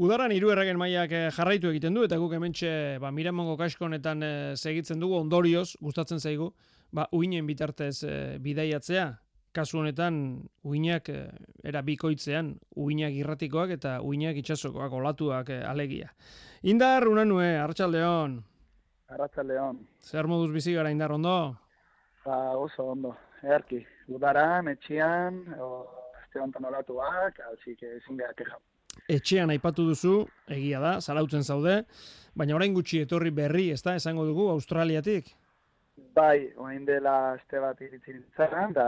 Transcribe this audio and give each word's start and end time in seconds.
Udaran 0.00 0.32
hiru 0.32 0.48
erregen 0.48 0.78
mailak 0.80 1.10
eh, 1.12 1.26
jarraitu 1.36 1.68
egiten 1.68 1.92
du 1.92 2.06
eta 2.06 2.16
guk 2.16 2.32
hementxe 2.32 2.70
ba 3.02 3.10
Miramongo 3.12 3.58
kaskonetan 3.60 4.22
e, 4.24 4.30
segitzen 4.56 5.02
dugu 5.02 5.18
ondorioz 5.18 5.74
gustatzen 5.76 6.22
zaigu 6.24 6.46
ba 6.90 7.04
uinen 7.12 7.44
bitartez 7.44 8.06
e, 8.08 8.14
bidaiatzea. 8.40 9.10
Kasu 9.52 9.82
honetan 9.82 10.14
uinak 10.64 11.10
era 11.66 11.82
bikoitzean 11.84 12.54
uinak 12.80 13.18
irratikoak 13.18 13.74
eta 13.76 13.98
uinak 14.00 14.40
itsasokoak 14.40 14.96
olatuak 15.02 15.52
alegia. 15.68 16.08
Indar 16.62 17.04
unanue 17.10 17.50
Arratsaldeon. 17.58 18.40
Arratsaldeon. 19.12 19.84
Zer 20.00 20.30
moduz 20.32 20.48
bizi 20.54 20.78
gara 20.78 20.94
indar 20.96 21.12
ondo? 21.12 21.36
Ba 22.24 22.40
oso 22.56 22.88
ondo. 22.94 23.12
Erki, 23.42 23.84
udaran, 24.08 24.72
etxian, 24.72 25.44
o, 25.60 25.84
este 26.24 26.40
olatuak, 26.40 27.40
así 27.52 27.76
que 27.76 27.96
ezin 27.96 28.16
behar 28.16 28.34
etxean 29.16 29.50
aipatu 29.54 29.86
duzu, 29.88 30.14
egia 30.48 30.80
da, 30.82 30.94
zarautzen 31.00 31.42
zaude, 31.44 31.82
baina 32.36 32.56
orain 32.56 32.74
gutxi 32.74 33.02
etorri 33.04 33.32
berri, 33.34 33.70
ez 33.74 33.82
da, 33.82 33.96
esango 33.98 34.26
dugu, 34.28 34.48
Australiatik? 34.54 35.34
Bai, 36.14 36.50
oain 36.58 36.86
dela 36.86 37.34
este 37.36 37.60
bat 37.62 37.80
iritsi 37.82 38.16
ditzaran, 38.16 38.72
da 38.74 38.86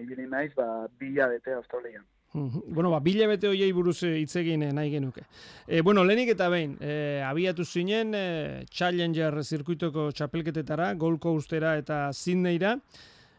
ibili 0.00 0.28
naiz, 0.28 0.52
ba, 0.56 0.86
bila 1.00 1.28
bete 1.32 1.56
Australian. 1.56 2.04
Bueno, 2.32 2.90
ba, 2.90 3.00
bete 3.00 3.48
hoiei 3.48 3.72
buruz 3.72 4.02
eh, 4.04 4.18
hitz 4.20 4.36
egin 4.36 4.62
eh, 4.62 4.72
nahi 4.72 4.90
genuke. 4.90 5.22
E, 5.66 5.80
bueno, 5.80 6.04
lehenik 6.04 6.34
eta 6.34 6.48
behin, 6.52 6.76
e, 6.80 7.22
abiatu 7.24 7.64
zinen 7.64 8.12
e, 8.14 8.64
Challenger 8.70 9.42
zirkuitoko 9.42 10.10
txapelketetara, 10.12 10.92
Gold 10.94 11.20
Coastera 11.20 11.76
eta 11.78 12.12
Sydneyra, 12.12 12.76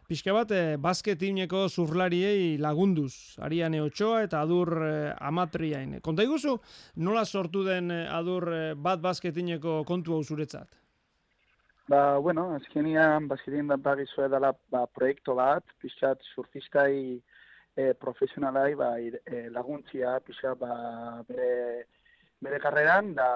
Pixka 0.10 0.34
bat, 0.34 0.50
eh, 0.58 0.78
basketineko 0.82 1.68
zurlariei 1.70 2.58
lagunduz, 2.58 3.38
Ariane 3.46 3.78
Ochoa 3.84 4.24
eta 4.26 4.40
adur 4.42 4.72
eh, 4.82 5.14
amatriain. 5.22 6.00
Konta 6.02 6.26
iguzu, 6.26 6.56
nola 7.06 7.22
sortu 7.26 7.62
den 7.68 7.92
eh, 7.94 8.08
adur 8.10 8.50
eh, 8.50 8.74
bat 8.74 9.04
basketineko 9.04 9.84
kontu 9.86 10.16
hau 10.16 10.24
zuretzat? 10.24 10.80
Ba, 11.90 12.18
bueno, 12.26 12.48
azkenian 12.58 13.28
basketin 13.30 13.70
da 13.70 13.78
bagizu 13.78 14.26
edala 14.26 14.56
ba, 14.74 14.88
proiektu 14.98 15.38
bat, 15.38 15.78
pixkat 15.82 16.26
surfistai 16.34 17.22
eh, 17.78 17.94
profesionalai 18.02 18.74
ba, 18.82 18.96
eh, 18.98 19.46
laguntzia, 19.54 20.18
pixkat 20.26 20.58
ba, 20.58 20.74
bere 21.30 21.86
bere 22.42 22.60
karreran, 22.64 23.14
da 23.16 23.30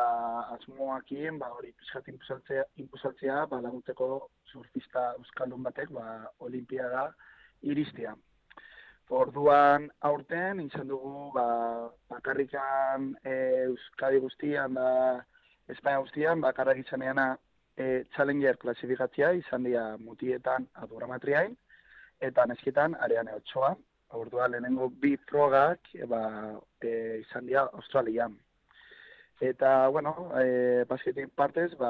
asmoakien, 0.55 1.39
ba, 1.39 1.49
hori 1.57 1.73
pixkat 1.79 2.07
impulsatzea, 2.11 2.63
impulsatzea 2.83 3.45
ba, 3.51 3.59
laguntzeko 3.65 4.09
surfista 4.51 5.09
euskaldun 5.17 5.63
batek, 5.63 5.91
ba, 5.95 6.05
olimpiada 6.47 7.09
iristia. 7.73 8.15
Orduan 9.13 9.89
aurten, 10.09 10.61
izan 10.63 10.87
dugu, 10.87 11.31
ba, 11.35 11.47
bakarrikan 12.09 13.11
e, 13.23 13.33
Euskadi 13.65 14.21
guztian, 14.23 14.79
da, 14.79 14.87
Espainia 15.69 15.99
guztian, 16.05 16.41
bakarrak 16.41 16.79
izan 16.79 17.03
eana, 17.03 17.27
e, 17.75 18.05
Challenger 18.15 18.57
klasifikatzia, 18.61 19.33
izan 19.41 19.67
dira 19.67 19.83
mutietan 19.99 20.69
aduramatriain, 20.85 21.57
eta 22.21 22.47
nesketan 22.47 22.95
arean 23.07 23.29
eotxoa. 23.35 23.75
Orduan 24.17 24.51
lehenengo 24.53 24.89
bi 25.03 25.13
frogak, 25.27 25.91
e, 25.93 26.07
ba, 26.07 26.23
e, 26.81 26.95
izan 27.25 27.51
dira 27.51 27.67
Australian. 27.73 28.39
Eta, 29.43 29.89
bueno, 29.89 30.31
e, 30.39 30.85
basketin 30.87 31.27
partez, 31.35 31.73
ba, 31.75 31.89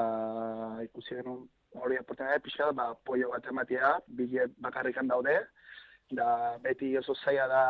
ikusi 0.81 1.13
genuen 1.19 1.43
hori 1.77 1.99
oportunidade 2.01 2.41
pixka, 2.41 2.71
ba, 2.73 2.87
pollo 3.05 3.29
bat 3.29 3.45
ematea, 3.51 3.91
bile 4.07 4.47
bakarrikan 4.65 5.11
daude, 5.11 5.35
da 6.09 6.57
beti 6.63 6.89
oso 6.97 7.13
zaila 7.13 7.45
da 7.51 7.61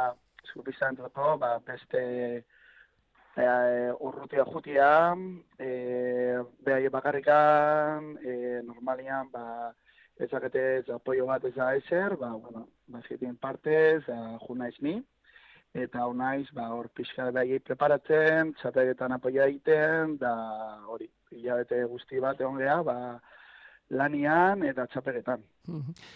zurpista 0.47 0.87
entrako, 0.87 1.33
ba, 1.41 1.57
beste 1.67 2.03
e, 3.35 3.49
urrutia 4.07 4.47
jutia, 4.53 4.89
e, 5.59 5.69
behai 6.63 6.87
bakarrikan, 6.95 8.13
e, 8.23 8.61
normalian, 8.63 9.33
ba, 9.35 9.73
ezakete 10.15 10.63
ez 10.77 10.85
apoio 10.95 11.27
bat 11.27 11.43
ez 11.43 11.57
da 11.59 11.73
ezer, 11.75 12.15
ba, 12.23 12.31
bueno, 12.37 12.69
basketin 12.87 13.35
partez, 13.35 13.99
junaiz 14.47 14.77
ni, 14.79 15.01
eta 15.73 16.05
honaiz 16.05 16.47
ba 16.53 16.67
hor 16.69 16.89
pixka 16.93 17.31
bai 17.33 17.59
preparatzen, 17.59 18.53
txapeletan 18.59 19.15
apoia 19.15 19.47
egiten 19.49 20.17
da 20.21 20.33
hori 20.87 21.09
hilabete 21.31 21.83
guzti 21.89 22.19
bat 22.21 22.41
egon 22.41 22.59
gea, 22.61 22.81
ba 22.85 22.97
lanian 23.89 24.63
eta 24.65 24.85
txapeletan. 24.87 25.41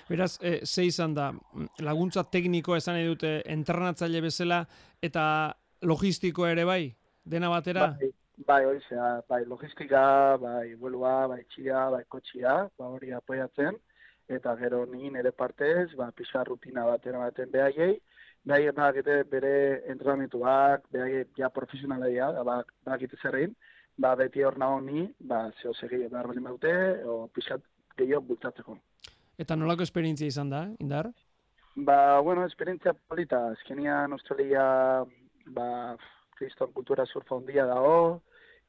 Beraz, 0.10 0.38
e, 0.42 0.60
ze 0.66 0.86
izan 0.86 1.14
da, 1.18 1.32
laguntza 1.80 2.24
teknikoa 2.24 2.78
esan 2.78 3.00
dute 3.08 3.42
entrenatzaile 3.46 4.22
bezala 4.22 4.64
eta 5.02 5.26
logistiko 5.82 6.48
ere 6.48 6.66
bai, 6.66 6.96
dena 7.26 7.50
batera? 7.50 7.92
Bai, 7.98 8.12
bai 8.48 8.64
hori 8.66 8.82
zera, 8.90 9.22
bai 9.30 9.44
logistika, 9.46 10.38
bai 10.42 10.76
buelua, 10.76 11.28
bai 11.34 11.44
txia, 11.54 11.90
bai 11.94 12.04
kotxia, 12.10 12.60
ba 12.78 12.90
hori 12.94 13.12
apoiatzen, 13.12 13.78
eta 14.30 14.56
gero 14.60 14.86
nien 14.86 15.16
ere 15.16 15.32
partez, 15.32 15.90
ba 15.98 16.12
pixka 16.12 16.44
rutina 16.44 16.86
bat 16.86 17.06
eramaten 17.06 17.52
behaiei, 17.52 17.98
behai 18.48 18.72
bakite 18.72 19.24
bere 19.32 19.54
entrenamentuak, 19.92 20.86
behai 20.92 21.26
ja 21.38 21.50
profesionala 21.50 22.08
dira, 22.08 22.44
ba, 22.44 22.62
bakite 22.86 23.20
zerrein, 23.22 23.56
ba, 23.98 24.16
beti 24.16 24.44
hor 24.44 24.58
nago 24.58 24.80
ni, 24.82 25.08
ba, 25.20 25.48
zeo 25.62 25.74
segi 25.74 26.04
behar 26.08 26.28
bali 26.28 26.44
maute, 26.44 26.74
o 27.06 27.28
pixat 27.34 27.64
gehiago 27.98 28.24
bultatzeko. 28.30 28.78
Eta 29.38 29.56
nolako 29.56 29.84
esperientzia 29.84 30.32
izan 30.32 30.54
da, 30.54 30.64
Indar? 30.80 31.12
Ba, 31.76 32.20
bueno, 32.26 32.46
esperientzia 32.46 32.94
polita, 32.94 33.52
ezkenian 33.58 34.16
Australia, 34.16 34.64
ba, 35.58 35.68
kriston 36.38 36.72
kultura 36.74 37.06
surfa 37.06 37.36
ondia 37.36 37.66
dago, 37.70 38.22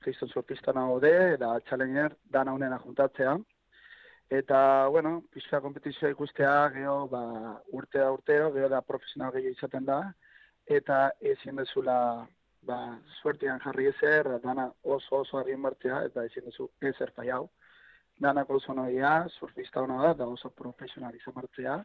kriston 0.03 0.29
surfista 0.33 0.75
nago 0.75 0.99
de, 1.01 1.37
da 1.41 1.55
challenger, 1.69 2.17
dana 2.33 2.55
unena 2.57 2.81
juntatzea, 2.83 3.39
Eta, 4.31 4.87
bueno, 4.93 5.23
pixka 5.33 5.61
kompetizioa 5.65 6.11
ikustea, 6.13 6.69
geho, 6.75 6.97
ba, 7.09 7.23
urtea 7.73 8.11
urteo, 8.13 8.51
geho 8.53 8.69
da 8.69 8.83
profesional 8.85 9.33
gehiago 9.33 9.57
izaten 9.57 9.87
da, 9.89 10.03
eta 10.79 10.99
ezin 11.31 11.57
dezula, 11.57 12.27
ba, 12.69 12.79
suertian 13.23 13.63
jarri 13.65 13.89
ezer, 13.89 14.29
dana 14.43 14.67
oso 14.85 15.23
oso 15.23 15.39
harrien 15.41 15.65
bartzea, 15.65 16.03
eta 16.11 16.27
ezin 16.29 16.45
dezu 16.45 16.69
ezer 16.93 17.15
faiau. 17.17 17.47
Dana 18.21 18.45
oso 18.49 18.75
noia, 18.75 19.15
surfista 19.39 19.81
hona 19.81 20.03
da, 20.03 20.13
da 20.21 20.27
oso 20.29 20.51
profesional 20.51 21.17
izan 21.17 21.39
martzea, 21.39 21.79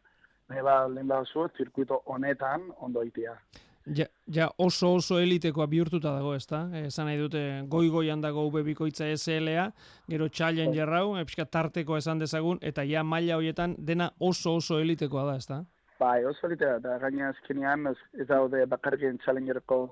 nahi 0.52 0.68
ba, 0.68 0.82
lehen 0.88 1.08
da 1.08 1.22
oso, 1.24 1.48
zirkuito 1.56 2.02
honetan 2.12 2.68
ondo 2.76 3.02
itea. 3.08 3.38
Ja, 3.86 4.06
ja 4.32 4.48
oso 4.56 4.94
oso 4.94 5.18
elitekoa 5.20 5.66
bihurtuta 5.68 6.14
dago, 6.16 6.32
ezta? 6.34 6.62
Esan 6.78 7.04
nahi 7.10 7.18
dute 7.20 7.40
goi-goian 7.68 8.22
dago 8.24 8.46
UB 8.48 8.62
bikoitza 8.64 9.10
SLA, 9.12 9.66
gero 10.08 10.28
Challenger 10.28 10.88
hau, 10.88 11.16
epska 11.20 11.44
tarteko 11.44 11.98
esan 12.00 12.22
dezagun, 12.22 12.58
eta 12.62 12.84
ja 12.88 13.04
maila 13.04 13.36
hoietan 13.36 13.76
dena 13.78 14.10
oso 14.20 14.56
oso 14.56 14.80
elitekoa 14.80 15.26
da, 15.28 15.36
ezta? 15.36 15.60
Bai, 16.00 16.24
oso 16.24 16.48
elitekoa 16.48 16.80
da, 16.80 16.96
gaina 17.02 17.28
azkenean 17.34 17.92
ez 17.92 18.28
daude 18.28 18.64
bakarrien 18.72 19.20
Challengerko 19.24 19.82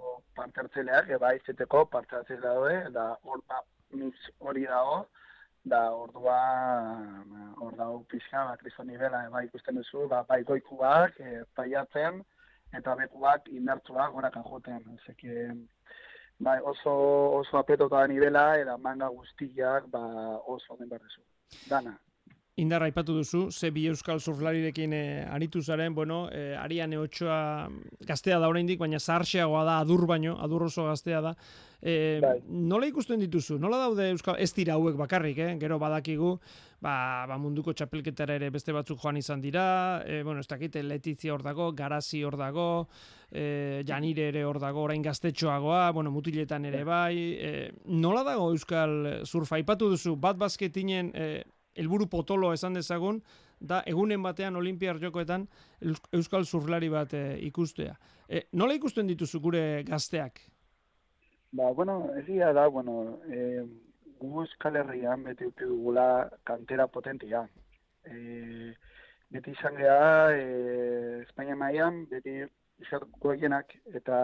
partartzeleak, 0.41 1.13
eba 1.13 1.35
izeteko 1.37 1.85
partartzeleak 1.93 2.49
daude, 2.49 2.79
da 2.97 3.11
hor 3.29 3.45
ba, 3.45 3.61
hori 4.41 4.65
dago, 4.65 5.03
da 5.69 5.91
ordua 5.93 6.39
hor 7.61 7.77
dago 7.77 8.05
pixka, 8.09 8.49
ba, 8.49 8.57
kristo 8.57 8.89
nivela, 8.89 9.27
eba 9.29 9.45
ikusten 9.45 9.77
duzu, 9.77 10.09
ba, 10.09 10.25
bai 10.29 10.43
goikuak, 10.49 11.21
e, 11.21 11.43
paiatzen, 11.55 12.23
eta 12.79 12.95
bekuak 12.97 13.49
indartzuak 13.49 14.13
gorakan 14.13 14.45
joten. 14.49 14.85
Zeke, 15.07 15.51
bai, 16.39 16.59
oso, 16.73 16.95
oso 17.41 17.59
apetota 17.59 18.01
da 18.01 18.07
nivela, 18.07 18.47
eta 18.59 18.77
manga 18.79 19.09
guztiak 19.09 19.91
ba, 19.91 20.03
oso 20.57 20.77
den 20.79 20.89
barrezu. 20.89 21.23
Dana. 21.69 21.99
Indarra 22.61 22.85
aipatu 22.85 23.15
duzu, 23.17 23.47
ze 23.49 23.71
bi 23.73 23.87
euskal 23.89 24.19
surflarirekin 24.21 24.93
e, 24.93 25.05
aritu 25.25 25.63
zaren, 25.65 25.95
bueno, 25.97 26.27
e, 26.29 26.51
eh, 26.53 26.59
arian 26.61 26.93
eotxoa 26.93 27.71
gaztea 28.05 28.37
da 28.43 28.51
oraindik, 28.53 28.77
baina 28.79 28.99
zaharxeagoa 29.01 29.63
da, 29.65 29.79
adur 29.81 30.05
baino, 30.07 30.35
adur 30.37 30.67
oso 30.67 30.85
gaztea 30.85 31.23
da. 31.25 31.31
E, 31.81 32.21
nola 32.45 32.91
ikusten 32.91 33.25
dituzu? 33.25 33.57
Nola 33.59 33.79
daude 33.87 34.11
euskal, 34.13 34.37
ez 34.37 34.51
dira 34.53 34.77
hauek 34.77 34.99
bakarrik, 35.01 35.41
eh? 35.41 35.55
gero 35.63 35.79
badakigu, 35.81 36.35
ba, 36.85 37.25
ba 37.31 37.39
munduko 37.41 37.73
txapelketara 37.73 38.37
ere 38.37 38.53
beste 38.53 38.77
batzuk 38.77 39.01
joan 39.01 39.17
izan 39.17 39.41
dira, 39.41 39.65
e, 40.05 40.21
bueno, 40.21 40.45
ez 40.45 40.51
dakite 40.51 40.85
letizia 40.85 41.33
hor 41.33 41.47
dago, 41.47 41.71
garazi 41.73 42.21
hor 42.21 42.37
dago, 42.37 42.69
e, 43.33 43.81
janire 43.89 44.29
ere 44.29 44.45
hor 44.45 44.61
dago, 44.61 44.85
orain 44.85 45.01
gaztetxoagoa, 45.09 45.89
bueno, 45.97 46.13
mutiletan 46.13 46.69
ere 46.69 46.85
bai, 46.85 47.17
e, 47.17 47.57
nola 47.89 48.29
dago 48.29 48.53
euskal 48.53 49.25
surfa? 49.25 49.57
Aipatu 49.57 49.89
duzu, 49.97 50.19
bat 50.21 50.37
bazketinen, 50.37 51.15
e, 51.17 51.33
helburu 51.77 52.09
potolo 52.11 52.53
esan 52.53 52.75
dezagun, 52.75 53.23
da 53.61 53.83
egunen 53.87 54.23
batean 54.23 54.57
olimpiar 54.59 54.99
jokoetan 55.01 55.47
euskal 56.13 56.45
zurlari 56.45 56.89
bat 56.91 57.15
e, 57.15 57.39
ikustea. 57.47 57.95
E, 58.29 58.47
nola 58.53 58.75
ikusten 58.75 59.07
dituzu 59.07 59.41
gure 59.41 59.63
gazteak? 59.87 60.41
Ba, 61.53 61.71
bueno, 61.77 62.11
egia 62.19 62.53
da, 62.57 62.67
bueno, 62.69 63.21
e, 63.29 63.63
gu 64.19 64.45
euskal 64.45 64.79
herrian 64.81 65.23
beti 65.27 65.51
dugula 65.61 66.07
kantera 66.49 66.89
potentia. 66.89 67.45
E, 68.05 68.73
beti 69.33 69.55
izan 69.55 69.77
geha, 69.79 70.33
e, 70.33 71.23
Espainia 71.23 71.57
maian, 71.57 72.05
beti 72.11 72.41
izan 72.83 73.07
eta 73.95 74.19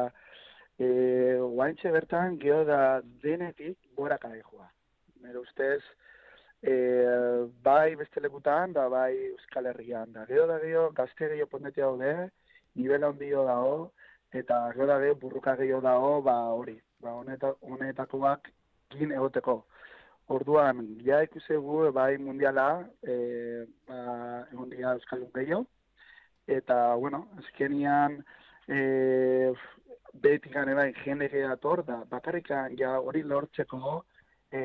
e, 0.78 0.88
guaintxe 1.42 1.92
bertan 1.94 2.38
geho 2.38 2.64
da 2.64 3.00
denetik 3.22 3.78
gora 3.96 4.18
joa. 4.18 4.70
Nero 5.22 5.42
ustez, 5.42 5.82
e, 6.62 7.46
bai 7.62 7.94
beste 7.96 8.20
lekutan, 8.20 8.72
da 8.72 8.88
bai 8.88 9.14
Euskal 9.31 9.66
Herrian. 9.66 10.12
Da, 10.12 10.25
geho 10.26 10.46
da 10.46 10.58
geho, 10.58 10.90
gazte 10.93 11.28
geho 11.34 11.46
pondetia 11.46 11.87
daude, 11.87 12.31
nivela 12.75 13.10
ondio 13.12 13.44
dago, 13.46 13.93
eta 14.32 14.60
geho 14.75 14.87
da 14.87 14.99
geho 15.00 15.14
burruka 15.14 15.56
geho 15.56 15.81
dago, 15.81 16.20
ba 16.22 16.37
hori, 16.55 16.78
ba 17.00 17.14
honetakoak 17.14 18.50
gin 18.90 19.12
egoteko. 19.12 19.64
Orduan, 20.28 20.82
ja 21.05 21.22
ikusegu 21.25 21.87
bai 21.93 22.19
mundiala, 22.20 22.84
e, 23.02 23.64
ba, 23.88 24.44
egon 24.52 24.69
dira 24.69 24.93
Euskal 24.99 25.25
Gehiago, 25.34 25.64
eta, 26.46 26.94
bueno, 26.96 27.28
azkenian, 27.38 28.19
e, 28.69 29.52
behetik 30.12 30.52
gane 30.52 30.75
bai, 30.75 30.90
jende 31.05 31.31
gehiator, 31.32 31.84
da, 31.87 32.02
bakarrikan 32.10 32.76
ja 32.76 32.99
hori 33.00 33.22
lortzeko, 33.22 34.02
e, 34.52 34.60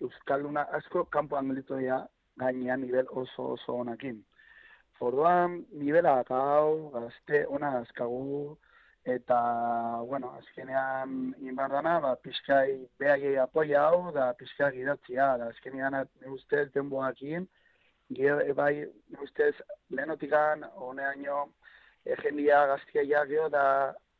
Euskalduna 0.00 0.66
asko 0.78 1.04
kanpoan 1.04 1.48
gelitu 1.48 1.78
dira, 1.78 2.02
gainean 2.38 2.80
nivel 2.80 3.06
oso 3.10 3.52
oso 3.56 3.78
onakin. 3.84 4.22
Orduan, 5.02 5.64
nivela 5.74 6.20
gau, 6.28 6.90
gazte, 6.94 7.40
ona 7.50 7.72
azkagu, 7.80 8.56
eta, 9.14 9.38
bueno, 10.06 10.28
azkenean 10.38 11.32
inbardana, 11.42 11.96
ba, 12.04 12.12
pixkai 12.22 12.76
behagei 13.02 13.32
apoia 13.42 13.80
hau, 13.88 14.12
da 14.14 14.28
pixkai 14.38 14.70
gidatzia, 14.76 15.26
da 15.40 15.48
azkenean, 15.50 15.96
ne 16.20 16.30
ustez, 16.36 16.68
denboakin, 16.76 17.48
gero, 18.14 18.38
e, 18.46 18.54
bai, 18.54 18.86
ne 19.10 19.26
ustez, 19.26 19.56
lehenotikan, 19.90 20.62
honeaino, 20.86 21.48
e, 22.06 22.14
jendia 22.22 22.62
gaztia 22.70 23.02
ja, 23.10 23.24
gero, 23.26 23.48
da, 23.50 23.66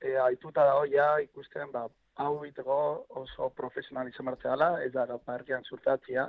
e, 0.03 0.17
aituta 0.27 0.67
da 0.67 0.75
hoia, 0.81 1.13
ikusten, 1.29 1.71
ba, 1.71 1.87
hau 2.17 2.45
iteko 2.45 3.07
oso 3.23 3.51
profesional 3.57 4.09
izan 4.09 4.27
martzeala, 4.27 4.73
ez 4.85 4.93
da, 4.93 5.07
parkean 5.19 5.65
zurtatzia, 5.65 6.27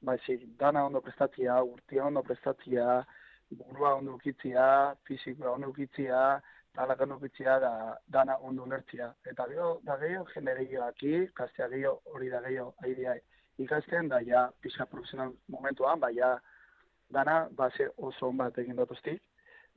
ba, 0.00 0.16
zi, 0.24 0.38
dana 0.58 0.84
ondo 0.86 1.00
prestatzia, 1.00 1.62
urtia 1.62 2.04
ondo 2.06 2.22
prestatzia, 2.22 3.04
burua 3.50 3.94
ondo 3.96 4.14
ukitzia, 4.14 4.94
fizikoa 5.08 5.56
ondo 5.56 5.70
ukitzia, 5.72 6.40
talakan 6.76 7.12
opitzia 7.12 7.58
da 7.58 7.72
dana 8.06 8.36
ondo 8.38 8.62
ulertzia. 8.62 9.12
Eta 9.26 9.46
gero, 9.50 9.80
da 9.82 9.96
gehiago, 9.98 10.28
jende 10.34 10.54
gehiago 10.60 10.86
aki, 10.86 11.14
kastea 11.34 11.68
gehiago, 11.72 12.02
hori 12.14 12.30
da 12.30 12.42
gehiago, 12.44 12.74
aidea 12.84 13.16
ikasten, 13.58 14.08
da 14.08 14.20
ja, 14.22 14.44
pixka 14.62 14.86
profesional 14.86 15.32
momentuan, 15.48 16.00
ba, 16.00 16.12
ja, 16.14 16.36
dana, 17.10 17.48
ba, 17.50 17.70
ze 17.76 17.88
oso 17.96 18.28
on 18.28 18.36
bat 18.36 18.58
egin 18.58 18.76
dutuztik. 18.76 19.22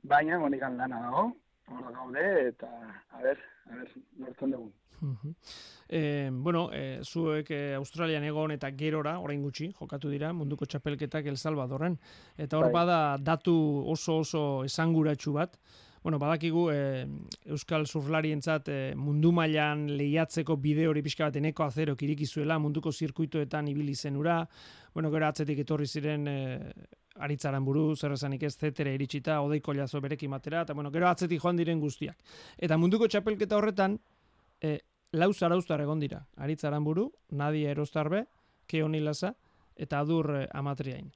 Baina, 0.02 0.38
honikan 0.38 0.76
lana 0.76 1.02
dago, 1.08 1.26
hori 1.72 1.96
gaude, 1.98 2.28
eta, 2.52 2.70
a 3.10 3.22
ber, 3.26 3.42
a 3.66 3.80
ber, 3.80 3.98
nortzen 4.22 4.54
dugu. 4.54 4.70
Eh, 5.88 6.30
bueno, 6.32 6.70
eh, 6.72 7.00
zuek 7.02 7.50
eh, 7.50 7.74
Australian 7.74 8.24
egon 8.24 8.54
eta 8.54 8.70
gerora, 8.78 9.18
orain 9.20 9.42
gutxi, 9.42 9.72
jokatu 9.76 10.08
dira, 10.08 10.32
munduko 10.32 10.64
txapelketak 10.64 11.26
El 11.26 11.36
Salvadorren. 11.36 11.98
Eta 12.36 12.56
hor 12.56 12.70
bai. 12.70 12.72
bada 12.72 12.98
datu 13.20 13.54
oso 13.92 14.18
oso 14.22 14.42
esanguratsu 14.64 15.34
bat, 15.36 15.58
bueno, 16.02 16.18
badakigu 16.18 16.70
e, 16.72 16.78
Euskal 17.46 17.86
Surflarientzat 17.86 18.68
e, 18.68 18.78
mundu 18.98 19.30
mailan 19.32 19.84
lehiatzeko 19.94 20.56
bide 20.58 20.88
hori 20.90 21.02
pixka 21.02 21.28
bat 21.28 21.36
eneko 21.38 21.62
azero 21.62 21.94
kirikizuela 21.96 22.58
munduko 22.58 22.90
zirkuitoetan 22.92 23.68
ibili 23.68 23.94
zenura, 23.94 24.40
bueno, 24.94 25.12
gero 25.14 25.28
atzetik 25.28 25.62
etorri 25.62 25.86
ziren 25.86 26.26
e, 26.26 26.38
aritzaran 27.22 27.64
buru, 27.64 27.92
zer 27.94 28.16
esanik 28.16 28.42
ez 28.48 28.56
zetere 28.56 28.94
iritsita, 28.96 29.40
odeiko 29.44 29.74
jazo 29.78 30.00
berekin 30.00 30.30
matera, 30.30 30.64
eta 30.66 30.74
bueno, 30.74 30.90
gero 30.90 31.06
atzetik 31.08 31.40
joan 31.40 31.60
diren 31.60 31.80
guztiak. 31.80 32.18
Eta 32.58 32.78
munduko 32.80 33.06
txapelketa 33.06 33.60
horretan, 33.60 33.98
e, 34.60 34.78
lau 35.12 35.32
zarauztar 35.32 35.80
egon 35.84 36.00
dira, 36.00 36.24
aritzaran 36.36 36.84
buru, 36.84 37.10
Nadia 37.30 37.70
Erostarbe, 37.70 38.26
Keoni 38.66 39.00
Laza, 39.00 39.34
eta 39.76 40.00
Adur 40.00 40.48
Amatriain. 40.52 41.10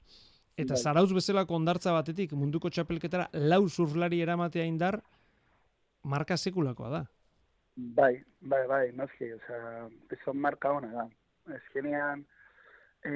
Eta 0.57 0.73
bai. 0.73 0.81
zarauz 0.81 1.11
bezalako 1.13 1.55
ondartza 1.55 1.93
batetik 1.93 2.33
munduko 2.33 2.69
txapelketara 2.73 3.27
lau 3.33 3.67
surflari 3.69 4.21
eramatea 4.25 4.65
indar 4.65 5.01
marka 6.03 6.37
sekulakoa 6.37 6.89
da. 6.89 7.03
Bai, 7.77 8.15
bai, 8.41 8.63
bai, 8.67 8.85
noski, 8.97 9.29
oza, 9.35 9.59
sea, 10.09 10.33
marka 10.33 10.71
hona 10.73 10.89
da. 10.95 11.05
Ezkenean, 11.59 12.23
e, 13.05 13.11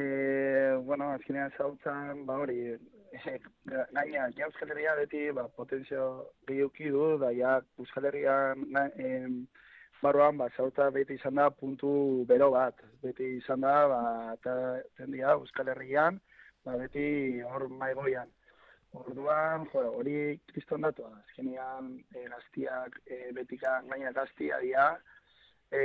bueno, 0.85 1.15
ezkenean 1.15 1.49
zautzen, 1.57 2.25
ba 2.27 2.37
hori, 2.43 2.59
e, 2.69 3.39
gaina, 3.65 4.27
ja 4.37 4.45
Euskal 4.45 4.69
Herria 4.69 4.93
beti, 4.99 5.23
ba, 5.33 5.47
potenzio 5.57 6.05
gehiuki 6.47 6.93
du, 6.93 7.17
da 7.23 7.31
ja 7.33 7.57
Euskal 7.81 8.05
Herrian, 8.11 8.67
e, 8.93 9.09
Baroan, 10.01 10.37
ba, 10.37 10.47
zauta 10.57 10.89
beti 10.89 11.13
izan 11.19 11.37
da 11.37 11.49
puntu 11.53 11.89
bero 12.29 12.49
bat. 12.53 12.79
Beti 13.03 13.35
izan 13.37 13.61
da, 13.61 13.73
ba, 13.91 14.01
eta 14.33 14.53
tendia 14.97 15.35
Euskal 15.37 15.69
Herrian, 15.73 16.17
ba, 16.65 16.77
beti 16.81 17.03
hor 17.45 17.67
maigoian. 17.81 18.31
Orduan, 19.01 19.67
jo, 19.71 19.83
hori 19.99 20.15
kriston 20.49 20.87
datua, 20.87 21.11
azkenian 21.21 21.93
e, 22.15 22.25
gaztiak 22.33 22.97
e, 23.05 23.19
betikan 23.37 23.87
gaina 23.93 24.11
gaztia 24.17 24.57
dira, 24.63 24.87
e, 25.71 25.83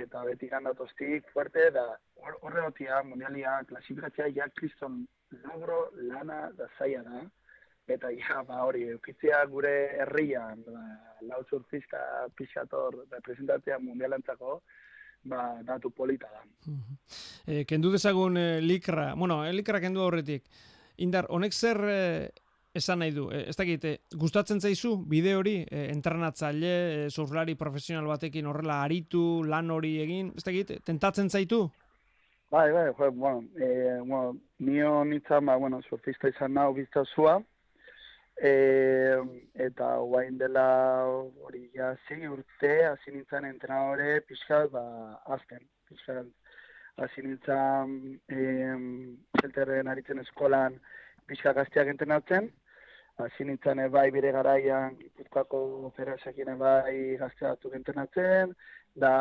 eta 0.00 0.24
betikan 0.26 0.64
datostik 0.66 1.28
fuerte, 1.34 1.68
da 1.76 1.84
horre 2.24 2.64
gotia, 2.64 3.02
mundialia, 3.06 3.60
klasifikatzea 3.68 4.32
ja 4.40 4.48
kriston 4.56 5.04
logro 5.44 5.84
lana 6.08 6.40
da 6.56 6.66
zaila 6.78 7.04
da, 7.06 7.22
eta 7.86 8.10
ja, 8.14 8.42
ba, 8.46 8.62
hori, 8.64 8.84
eukitzea 8.94 9.44
gure 9.50 9.72
herrian, 10.02 10.62
ba, 10.66 10.82
lau 11.28 11.42
surfista 11.48 12.28
pixator 12.36 13.02
representatzea 13.10 13.78
mundialentzako, 13.82 14.60
ba, 15.24 15.42
datu 15.66 15.90
polita 15.90 16.30
da. 16.30 16.44
E, 17.46 17.64
kendu 17.68 17.92
dezagun 17.92 18.38
e, 18.38 18.46
likra, 18.62 19.12
bueno, 19.14 19.42
e, 19.46 19.52
likra 19.52 19.80
kendu 19.82 20.04
horretik. 20.06 20.46
Indar, 21.02 21.26
honek 21.30 21.52
zer 21.52 21.82
e, 21.88 22.00
esan 22.74 23.02
nahi 23.02 23.12
du? 23.14 23.28
E, 23.34 23.44
ez 23.50 23.56
dakit, 23.58 23.86
gustatzen 24.18 24.60
zaizu 24.60 24.96
bide 25.08 25.34
hori, 25.36 25.58
e, 25.66 25.86
entrenatzaile, 25.92 26.72
e, 27.06 27.10
surflari 27.10 27.56
profesional 27.58 28.06
batekin 28.10 28.46
horrela 28.46 28.82
aritu, 28.86 29.42
lan 29.46 29.70
hori 29.74 29.96
egin, 30.04 30.32
ez 30.36 30.46
dakit, 30.46 30.76
tentatzen 30.86 31.30
zaitu? 31.30 31.66
Bai, 32.52 32.68
bai, 32.70 32.90
jo, 32.92 33.10
bueno, 33.16 33.46
e, 33.56 33.98
bueno, 34.04 34.36
nio 34.60 35.04
nintzen, 35.08 35.46
ba, 35.48 35.56
bueno, 35.56 35.80
surfista 35.88 36.28
izan 36.28 36.52
nahu 36.54 36.76
biztazua, 36.76 37.40
E, 38.40 39.18
eta 39.54 39.96
guain 39.98 40.38
dela 40.38 41.04
hori 41.04 41.68
ja 41.74 41.92
zi 42.08 42.26
urte, 42.26 42.72
hasi 42.86 43.12
nintzen 43.12 43.44
entrenadore 43.44 44.20
pixkat, 44.26 44.70
ba, 44.72 44.84
azten, 45.36 45.62
pixkat. 45.88 46.26
Hasi 47.00 47.22
nintzen 47.24 47.92
zelterren 49.40 49.88
aritzen 49.88 50.18
eskolan 50.20 50.74
pixka 51.26 51.52
gazteak 51.56 51.88
entrenatzen, 51.88 52.50
hasi 53.22 53.44
nintzen 53.44 53.80
bai 53.92 54.10
bire 54.10 54.32
garaian 54.32 54.96
gipuzkoako 54.98 55.92
ferasekin 55.96 56.58
bai 56.58 57.16
gazteatu 57.20 57.72
entrenatzen, 57.78 58.52
da 58.94 59.14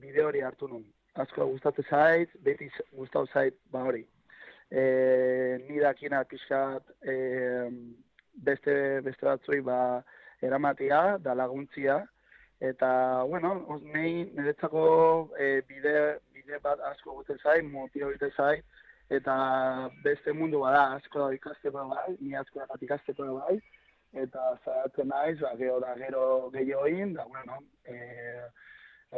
bide 0.00 0.24
hori 0.24 0.40
hartu 0.40 0.68
nun. 0.68 0.84
Azko 1.14 1.46
gustatu 1.46 1.84
zait, 1.88 2.30
beti 2.42 2.68
gustatu 2.92 3.30
zait, 3.32 3.56
ba 3.70 3.84
hori. 3.86 4.04
E, 4.70 4.82
ni 5.68 5.78
dakina 5.78 6.24
pixkat, 6.24 6.90
e, 7.06 7.14
beste 8.34 9.00
beste 9.00 9.26
batzuei 9.26 9.60
ba 9.60 10.02
eramatia 10.42 11.18
da 11.18 11.34
laguntzia. 11.34 12.02
Eta 12.60 13.24
bueno 13.28 13.80
nei 13.82 14.30
niretzako 14.36 15.30
e, 15.38 15.60
bide 15.68 16.20
bide 16.32 16.58
bat 16.62 16.80
asko 16.92 17.18
gute 17.20 17.36
zai 17.42 17.62
motibo 17.62 18.10
gute 18.12 18.30
zai 18.36 18.62
eta 19.10 19.90
beste 20.04 20.32
mundu 20.32 20.60
bada 20.60 20.94
asko 20.96 21.26
da 21.26 21.34
ikasteko 21.34 21.88
bai 21.88 22.16
ni 22.20 22.36
asko 22.36 22.60
da 22.60 22.78
ikasteko 22.80 23.40
bai 23.40 23.58
eta 24.24 24.58
zaitzen 24.64 25.08
naiz 25.08 25.40
ba 25.40 25.56
gero 25.56 25.80
da 25.80 25.94
gero 25.98 26.50
gehioin 26.54 27.12
da 27.14 27.24
bueno 27.24 27.58
eh 27.84 28.48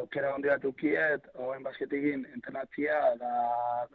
aukera 0.01 0.35
ondi 0.35 0.49
bat 0.49 0.65
ukiet, 0.65 1.29
oen 1.41 1.63
basketigin 1.65 2.25
entrenatzia, 2.35 2.99
da 3.21 3.33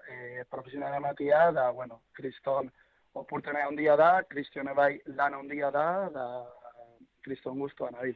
e, 0.10 0.46
profesional 0.50 0.96
ematia, 0.98 1.50
da, 1.56 1.70
bueno, 1.78 2.02
kriston, 2.18 2.72
oportunidad 3.14 3.68
handia 3.68 3.96
da, 4.00 4.24
kristione 4.30 4.74
bai 4.74 4.96
lan 5.18 5.34
handia 5.34 5.72
da, 5.72 5.88
da 6.14 6.26
kriston 7.22 7.60
guztuan 7.60 7.96
ari. 7.96 8.16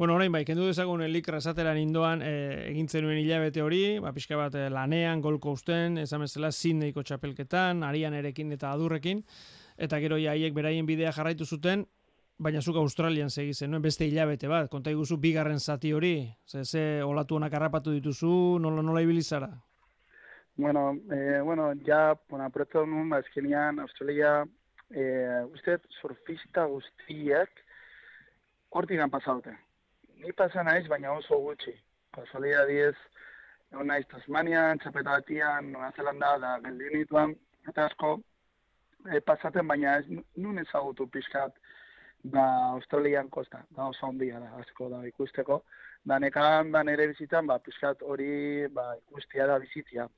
Bueno, 0.00 0.14
orain 0.14 0.32
bai, 0.32 0.46
kendu 0.48 0.64
dezagun 0.64 1.02
elikra 1.04 1.40
esateran 1.42 1.76
indoan 1.76 2.22
e, 2.24 2.32
egin 2.70 2.88
zenuen 2.88 3.18
hilabete 3.20 3.60
hori, 3.60 3.98
ba, 4.00 4.14
pixka 4.16 4.36
bat 4.36 4.54
eh, 4.56 4.68
lanean, 4.72 5.20
golko 5.20 5.52
usten, 5.56 5.98
esan 6.00 6.24
bezala 6.24 6.48
zindeiko 6.52 7.04
txapelketan, 7.04 7.82
arian 7.84 8.16
erekin 8.16 8.52
eta 8.56 8.72
adurrekin, 8.72 9.20
eta 9.76 10.00
gero 10.00 10.16
jaiek 10.20 10.56
beraien 10.56 10.88
bidea 10.88 11.12
jarraitu 11.12 11.44
zuten, 11.44 11.84
baina 12.40 12.62
zuk 12.64 12.78
Australian 12.80 13.28
segi 13.28 13.52
zenuen 13.52 13.84
beste 13.84 14.08
hilabete 14.08 14.48
bat, 14.48 14.70
konta 14.72 14.92
iguzu 14.92 15.20
bigarren 15.20 15.60
zati 15.60 15.92
hori, 15.92 16.14
ze, 16.48 16.64
ze 16.64 16.84
olatu 17.04 17.36
honak 17.36 17.52
harrapatu 17.52 17.92
dituzu, 17.92 18.32
nola, 18.60 18.80
nola 18.80 19.04
ibilizara? 19.04 19.52
Bueno, 20.60 20.94
eh, 21.10 21.40
bueno, 21.42 21.72
ya, 21.72 22.20
bueno, 22.28 22.52
nun, 22.86 23.08
ba, 23.08 23.22
Australia, 23.80 24.46
eh, 24.90 25.42
usted 25.54 25.80
surfista 25.88 26.66
guztiak 26.66 27.48
hortik 28.68 29.00
han 29.00 29.10
pasaute. 29.10 29.56
ni 30.16 30.32
pasa 30.32 30.62
naiz, 30.62 30.86
baina 30.86 31.12
oso 31.12 31.38
gutxi. 31.38 31.72
Kasualia 32.12 32.66
diez, 32.66 32.96
egon 33.72 33.86
naiz 33.86 34.06
Tasmanian, 34.08 34.78
txapeta 34.78 35.10
batian, 35.10 35.72
Nueva 35.72 35.92
Zelanda, 35.96 36.36
da 36.38 36.58
geldi 36.60 37.06
eta 37.68 37.86
asko, 37.86 38.20
e, 39.10 39.20
pasaten, 39.20 39.66
baina 39.66 39.96
ez 39.96 40.06
nun 40.36 40.58
ezagutu 40.58 41.06
pixkat, 41.06 41.56
da 42.22 42.44
Australian 42.74 43.30
kosta, 43.30 43.64
da 43.70 43.86
oso 43.86 44.06
ondia 44.06 44.38
da, 44.38 44.52
asko 44.60 44.90
da 44.90 45.06
ikusteko. 45.06 45.62
Da 46.04 46.18
nekan, 46.18 46.70
da 46.70 46.82
nere 46.82 47.06
bizitan, 47.06 47.46
ba, 47.46 47.58
pixkat 47.58 48.02
hori 48.02 48.68
ba, 48.68 48.94
ikustia 49.08 49.46
da 49.46 49.58
bizitia. 49.58 50.08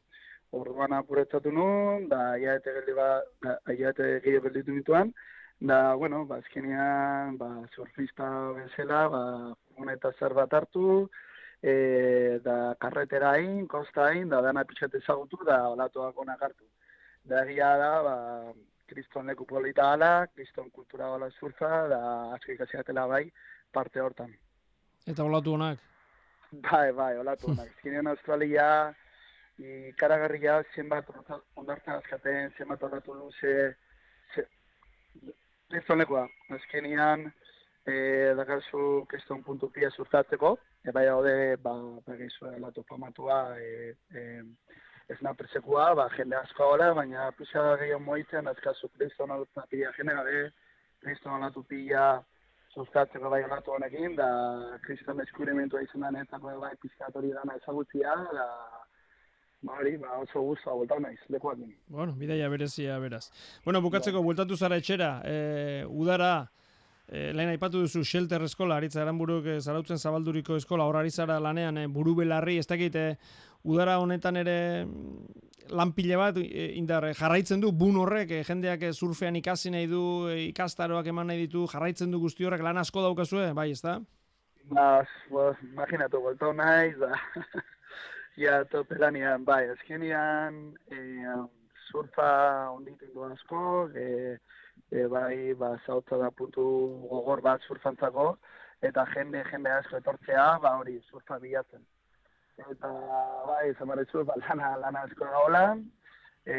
Orduan 0.53 0.93
apuretzatu 0.93 1.51
nuen, 1.51 2.09
da 2.09 2.37
iaete 2.37 2.75
geldi 2.79 2.97
ba, 2.97 3.07
da, 3.45 3.57
iaete 3.73 4.19
gehiago 4.25 4.49
gelditu 4.49 4.75
nituan, 4.77 5.15
Da, 5.63 5.95
bueno, 5.95 6.25
ba, 6.27 6.41
azkenean, 6.43 7.37
ba, 7.39 7.49
surfista 7.77 8.27
bezala, 8.57 9.03
ba, 9.13 9.21
eta 9.93 10.11
zer 10.19 10.35
bat 10.35 10.57
hartu, 10.59 11.07
e, 11.63 12.41
da, 12.43 12.75
karretera 12.83 13.37
hain, 13.37 13.69
kosta 13.71 14.09
hain, 14.09 14.27
da, 14.33 14.41
dana 14.43 14.65
pixat 14.67 14.97
ezagutu, 14.99 15.39
da, 15.47 15.61
olatuak 15.71 16.19
onak 16.19 16.43
hartu. 16.43 16.67
Da, 17.23 17.45
egia 17.45 17.69
da, 17.79 17.93
ba, 18.03 18.17
kriston 18.91 19.31
leku 19.31 19.47
polita 19.47 19.93
ala, 19.93 20.27
kriston 20.35 20.67
kultura 20.75 21.13
gala 21.15 21.31
surfa, 21.39 21.71
da, 21.95 22.01
asko 22.35 22.57
ikasiatela 22.57 23.07
bai, 23.15 23.23
parte 23.71 24.03
hortan. 24.03 24.35
Eta 25.07 25.23
olatu 25.23 25.55
honak? 25.55 25.79
Bai, 26.51 26.89
bai, 26.91 27.13
olatu 27.23 27.53
honak. 27.53 27.71
Azkenean 27.77 28.11
Australia, 28.11 28.67
ikaragarria, 29.92 30.62
zenbat 30.75 31.09
ondartan 31.57 32.00
azkaten, 32.00 32.52
zenbat 32.59 32.83
olatu 32.88 33.14
luze, 33.14 33.75
Kristonekoa, 35.73 36.26
azkenian, 36.52 37.31
e, 37.88 37.95
dakarzu 38.37 39.07
kriston 39.09 39.42
puntu 39.42 39.71
pia 39.73 39.88
zurtatzeko, 39.90 40.57
e, 40.85 40.92
bai 40.92 41.07
haude, 41.09 41.57
ba, 41.64 41.73
ba 42.07 42.16
gizu, 42.19 42.50
latu 42.61 42.85
pamatua, 42.88 43.38
e, 43.59 43.95
e, 44.12 44.42
ez 45.09 45.16
napresekua, 45.25 45.87
ba, 45.97 46.09
jende 46.16 46.37
asko 46.37 46.69
gara, 46.75 46.92
baina 46.99 47.31
pisa 47.38 47.64
gehiago 47.81 48.04
moitzen, 48.04 48.52
azkazu 48.52 48.90
kriston 48.99 49.33
alatu 49.33 49.64
pia 49.71 49.95
jende 49.97 50.19
gabe, 50.19 50.45
kriston 51.00 51.38
alatu 51.38 51.64
pia 51.73 52.04
zurtatzeko 52.75 53.33
bai 53.33 53.42
alatu 53.49 53.73
honekin, 53.76 54.16
da 54.16 54.28
kriston 54.85 55.21
eskurimentua 55.25 55.83
izan 55.83 56.04
da 56.07 56.11
netako 56.19 56.52
bai 56.61 56.75
pizkatori 56.85 57.33
dana 57.33 57.57
ezagutzia, 57.62 58.14
da, 58.37 58.47
Bari, 59.62 59.95
ba, 59.97 60.16
oso 60.19 60.40
guztu, 60.42 60.71
voltau 60.75 60.99
naiz, 61.00 61.21
lekuak 61.31 61.59
Bueno, 61.87 62.12
bidaia 62.19 62.49
berezia, 62.49 62.99
beraz. 62.99 63.31
Bueno, 63.64 63.81
bukatzeko, 63.81 64.19
ba. 64.19 64.25
bueltatu 64.25 64.57
zara 64.57 64.76
etxera, 64.76 65.23
e, 65.25 65.85
udara, 65.87 66.50
e, 67.07 67.33
lehen 67.33 67.52
aipatu 67.52 67.85
duzu, 67.85 68.02
shelter 68.02 68.42
eskola, 68.42 68.76
aritza 68.76 69.02
eranburuk 69.02 69.47
e, 69.47 69.61
zarautzen 69.61 69.99
zabalduriko 69.99 70.57
eskola, 70.59 70.88
horari 70.90 71.11
zara 71.11 71.38
lanean, 71.38 71.78
e, 71.78 71.87
buru 71.87 72.16
belarri, 72.19 72.59
ez 72.59 72.66
dakit, 72.66 72.97
e, 72.97 73.14
udara 73.62 74.00
honetan 74.02 74.40
ere 74.40 74.57
mm, 74.85 75.71
lanpile 75.78 76.19
bat, 76.19 76.40
e, 76.42 76.73
indar, 76.81 77.07
jarraitzen 77.14 77.62
du, 77.62 77.71
bun 77.71 78.00
horrek, 78.02 78.35
e, 78.35 78.42
jendeak 78.49 78.88
surfean 78.90 79.38
ikasi 79.38 79.71
nahi 79.71 79.87
du, 79.87 80.02
ikastaroak 80.49 81.07
eman 81.14 81.31
nahi 81.31 81.45
ditu, 81.47 81.69
jarraitzen 81.71 82.11
du 82.11 82.19
guzti 82.19 82.50
horrek, 82.50 82.66
lan 82.66 82.83
asko 82.83 83.07
daukazue, 83.07 83.52
bai, 83.54 83.71
ez 83.71 83.81
da? 83.87 84.00
Ba, 84.75 85.04
pues, 85.31 85.54
imaginatu, 85.71 86.19
voltau 86.26 86.50
naiz, 86.52 86.99
ba. 86.99 87.14
Ja, 88.41 88.62
topelanean, 88.65 89.43
bai, 89.45 89.67
azkenean 89.69 90.55
e, 90.89 90.99
surfa 91.91 92.71
onditu 92.73 93.11
du 93.12 93.27
asko, 93.27 93.91
e, 93.93 94.39
e, 94.89 95.03
bai, 95.07 95.53
ba, 95.53 95.75
zautza 95.87 96.17
da 96.17 96.31
puntu 96.31 96.65
gogor 97.11 97.43
bat 97.45 97.61
surfantzako, 97.69 98.39
eta 98.81 99.05
jende, 99.12 99.43
jende 99.51 99.75
asko 99.75 99.99
etortzea, 100.01 100.47
ba, 100.62 100.79
hori, 100.81 100.97
surfa 101.11 101.37
bilatzen. 101.43 101.85
Eta, 102.71 102.93
bai, 103.51 103.75
zamaretzu, 103.79 104.25
ba, 104.25 104.39
lana, 104.47 104.73
lana 104.81 105.05
asko 105.11 105.29
da 105.29 105.45
hola, 105.45 105.67
e, 106.47 106.57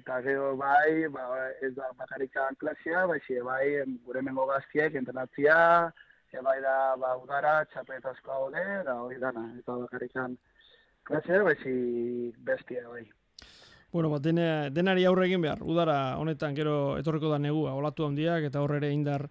eta 0.00 0.18
gero, 0.26 0.56
bai, 0.58 1.06
ba, 1.14 1.28
ez 1.62 1.70
da 1.78 1.92
bakarikan 2.02 2.58
klasia, 2.58 3.06
bai, 3.06 3.20
zi, 3.28 3.38
bai, 3.46 3.62
gure 4.02 4.26
mengo 4.26 4.48
gaztiek, 4.50 4.98
entrenatzia, 4.98 5.86
e, 6.34 6.42
bai 6.50 6.58
da, 6.66 6.76
ba, 6.98 7.14
udara, 7.22 7.60
txapetazko 7.70 8.38
hau 8.40 8.50
da, 8.58 8.98
hori 9.06 9.22
dana, 9.22 9.52
eta 9.62 9.78
bakarikan, 9.86 10.34
Gracias, 11.08 11.44
bai, 11.44 11.56
si 11.62 12.34
bestia, 12.38 12.88
bai. 12.88 13.06
Bueno, 13.92 14.10
bat 14.10 14.20
dene, 14.20 14.68
denari 14.74 15.06
aurre 15.08 15.28
egin 15.28 15.40
behar, 15.40 15.62
udara 15.64 16.18
honetan 16.20 16.56
gero 16.56 16.98
etorriko 16.98 17.30
da 17.30 17.38
negua, 17.40 17.72
olatu 17.78 18.04
handiak 18.04 18.44
eta 18.48 18.60
horre 18.60 18.80
ere 18.82 18.90
indar, 18.92 19.28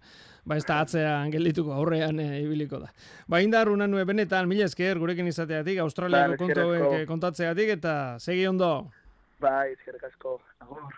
ba 0.48 0.56
ez 0.56 0.64
da 0.66 0.80
atzea 0.82 1.12
angelituko 1.20 1.74
aurrean 1.76 2.18
e, 2.18 2.40
ibiliko 2.40 2.80
da. 2.82 2.88
Ba 3.28 3.42
indar 3.44 3.68
unan 3.70 3.92
nue 3.92 4.02
benetan, 4.08 4.48
mila 4.48 4.66
esker 4.66 4.98
gurekin 4.98 5.28
izateatik, 5.30 5.78
Australiako 5.84 6.48
ba, 6.48 7.02
kontatzeatik 7.06 7.76
eta 7.76 7.94
segi 8.18 8.46
ondo. 8.48 8.72
Ba, 9.38 9.68
ezkerrik 9.68 10.08
asko, 10.08 10.40
agur. 10.64 10.96